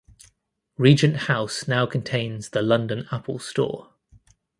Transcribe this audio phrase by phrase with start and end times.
[0.79, 3.93] Regent House now contains the London Apple Store.